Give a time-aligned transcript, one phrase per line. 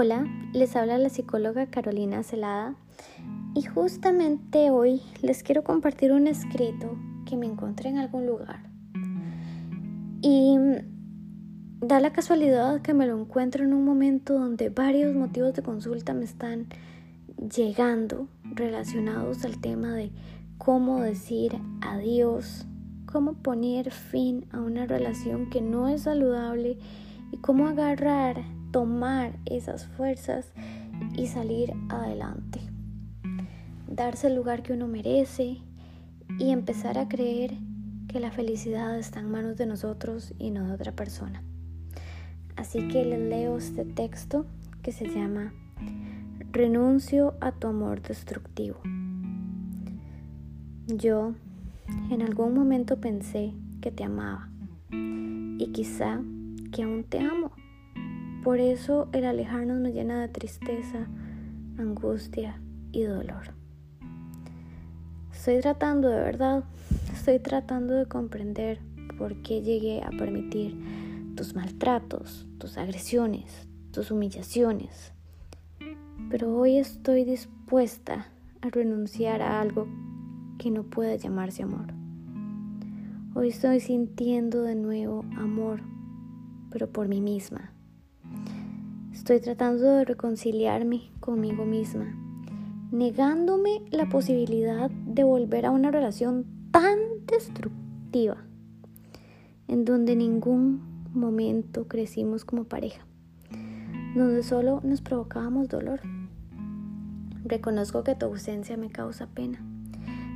[0.00, 2.76] Hola, les habla la psicóloga Carolina Celada
[3.56, 8.60] y justamente hoy les quiero compartir un escrito que me encontré en algún lugar.
[10.22, 10.56] Y
[11.80, 16.14] da la casualidad que me lo encuentro en un momento donde varios motivos de consulta
[16.14, 16.68] me están
[17.36, 20.12] llegando relacionados al tema de
[20.58, 22.66] cómo decir adiós,
[23.04, 26.78] cómo poner fin a una relación que no es saludable
[27.30, 30.52] y cómo agarrar, tomar esas fuerzas
[31.16, 32.60] y salir adelante.
[33.86, 35.58] Darse el lugar que uno merece
[36.38, 37.54] y empezar a creer
[38.08, 41.42] que la felicidad está en manos de nosotros y no de otra persona.
[42.56, 44.46] Así que les leo este texto
[44.82, 45.52] que se llama
[46.50, 48.80] Renuncio a tu amor destructivo.
[50.86, 51.34] Yo
[52.10, 54.48] en algún momento pensé que te amaba
[54.90, 56.20] y quizá
[56.72, 57.52] que aún te amo.
[58.44, 61.06] Por eso el alejarnos me llena de tristeza,
[61.78, 62.60] angustia
[62.92, 63.54] y dolor.
[65.32, 66.64] Estoy tratando de verdad,
[67.12, 68.80] estoy tratando de comprender
[69.16, 70.76] por qué llegué a permitir
[71.36, 75.12] tus maltratos, tus agresiones, tus humillaciones.
[76.30, 78.28] Pero hoy estoy dispuesta
[78.60, 79.86] a renunciar a algo
[80.58, 81.86] que no puede llamarse amor.
[83.34, 85.80] Hoy estoy sintiendo de nuevo amor,
[86.70, 87.72] pero por mí misma.
[89.12, 92.06] Estoy tratando de reconciliarme conmigo misma,
[92.90, 98.38] negándome la posibilidad de volver a una relación tan destructiva,
[99.66, 100.80] en donde ningún
[101.12, 103.04] momento crecimos como pareja,
[104.14, 106.00] donde solo nos provocábamos dolor.
[107.44, 109.58] Reconozco que tu ausencia me causa pena,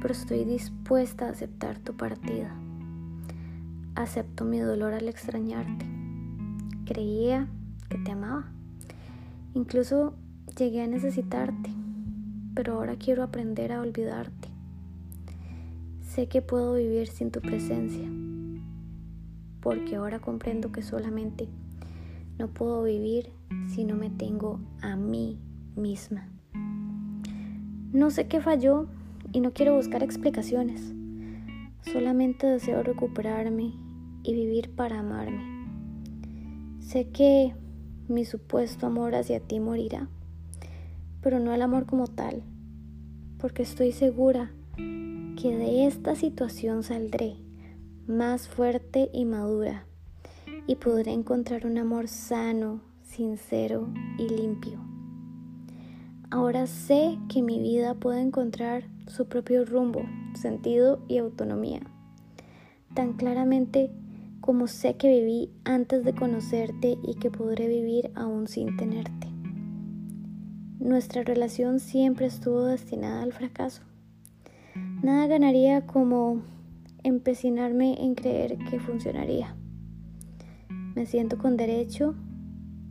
[0.00, 2.54] pero estoy dispuesta a aceptar tu partida.
[3.94, 5.97] Acepto mi dolor al extrañarte.
[6.88, 7.48] Creía
[7.90, 8.46] que te amaba.
[9.52, 10.14] Incluso
[10.56, 11.68] llegué a necesitarte,
[12.54, 14.48] pero ahora quiero aprender a olvidarte.
[16.00, 18.08] Sé que puedo vivir sin tu presencia
[19.60, 21.46] porque ahora comprendo que solamente
[22.38, 23.32] no puedo vivir
[23.66, 25.38] si no me tengo a mí
[25.76, 26.26] misma.
[27.92, 28.86] No sé qué falló
[29.30, 30.94] y no quiero buscar explicaciones.
[31.82, 33.74] Solamente deseo recuperarme
[34.22, 35.57] y vivir para amarme.
[36.88, 37.52] Sé que
[38.08, 40.08] mi supuesto amor hacia ti morirá,
[41.20, 42.42] pero no el amor como tal,
[43.36, 47.36] porque estoy segura que de esta situación saldré
[48.06, 49.84] más fuerte y madura
[50.66, 54.80] y podré encontrar un amor sano, sincero y limpio.
[56.30, 61.82] Ahora sé que mi vida puede encontrar su propio rumbo, sentido y autonomía,
[62.94, 63.90] tan claramente
[64.48, 69.28] como sé que viví antes de conocerte y que podré vivir aún sin tenerte.
[70.78, 73.82] Nuestra relación siempre estuvo destinada al fracaso.
[75.02, 76.40] Nada ganaría como
[77.02, 79.54] empecinarme en creer que funcionaría.
[80.94, 82.14] Me siento con derecho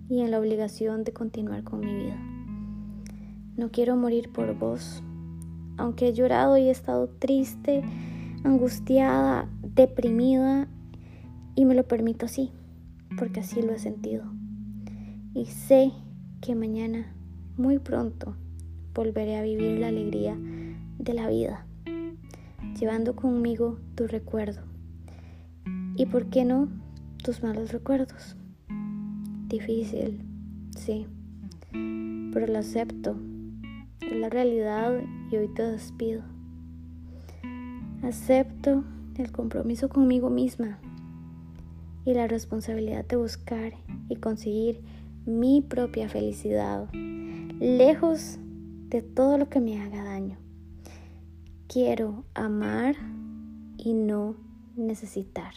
[0.09, 2.19] y en la obligación de continuar con mi vida.
[3.55, 5.01] No quiero morir por vos,
[5.77, 7.81] aunque he llorado y he estado triste,
[8.43, 10.67] angustiada, deprimida,
[11.57, 12.51] y me lo permito así,
[13.17, 14.23] porque así lo he sentido.
[15.33, 15.91] Y sé
[16.39, 17.15] que mañana,
[17.57, 18.35] muy pronto,
[18.93, 20.37] volveré a vivir la alegría
[20.99, 21.65] de la vida
[22.79, 24.61] llevando conmigo tu recuerdo.
[25.95, 26.69] ¿Y por qué no
[27.23, 28.35] tus malos recuerdos?
[29.47, 30.21] Difícil,
[30.77, 31.07] sí,
[31.71, 33.17] pero lo acepto.
[34.01, 34.93] Es la realidad
[35.31, 36.21] y hoy te despido.
[38.03, 38.83] Acepto
[39.15, 40.77] el compromiso conmigo misma
[42.07, 43.73] y la responsabilidad de buscar
[44.07, 44.79] y conseguir
[45.25, 48.39] mi propia felicidad, lejos
[48.87, 50.37] de todo lo que me haga daño.
[51.67, 52.95] Quiero amar
[53.75, 54.37] y no
[54.77, 55.51] necesitar.